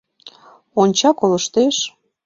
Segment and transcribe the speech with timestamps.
[0.81, 1.77] Онча, колыштеш.